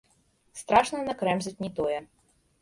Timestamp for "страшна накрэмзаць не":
0.61-1.71